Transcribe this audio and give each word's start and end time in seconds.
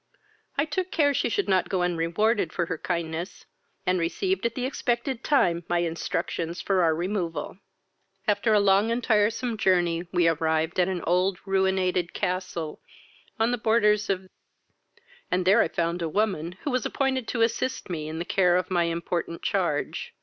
I 0.57 0.65
took 0.65 0.89
care 0.89 1.13
she 1.13 1.29
should 1.29 1.47
not 1.47 1.69
go 1.69 1.83
unrewarded 1.83 2.51
for 2.51 2.65
her 2.65 2.77
kindness, 2.79 3.45
and 3.85 3.99
received 3.99 4.47
at 4.47 4.55
the 4.55 4.65
expected 4.65 5.23
time 5.23 5.63
my 5.69 5.77
instructions 5.77 6.59
for 6.59 6.81
our 6.81 6.95
removal. 6.95 7.59
"After 8.27 8.51
a 8.51 8.59
long 8.59 8.89
and 8.89 9.03
tiresome 9.03 9.57
journey, 9.57 10.07
we 10.11 10.27
arrived 10.27 10.79
at 10.79 10.87
an 10.87 11.03
old 11.03 11.37
ruinated 11.45 12.15
castle, 12.15 12.81
on 13.39 13.51
the 13.51 13.59
boarders 13.59 14.09
of, 14.09 14.27
and 15.29 15.45
there 15.45 15.61
I 15.61 15.67
found 15.67 16.01
a 16.01 16.09
woman, 16.09 16.53
who 16.63 16.71
was 16.71 16.83
appointed 16.83 17.27
to 17.27 17.43
assist 17.43 17.87
me 17.87 18.07
in 18.07 18.17
the 18.17 18.25
care 18.25 18.57
of 18.57 18.71
my 18.71 18.85
important 18.85 19.43
charge. 19.43 20.15